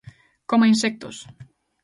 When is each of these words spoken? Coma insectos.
Coma 0.49 0.69
insectos. 0.73 1.15